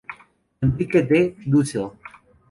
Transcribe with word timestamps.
Enrique 0.63 1.03
D. 1.07 1.35
Dussel. 1.45 1.91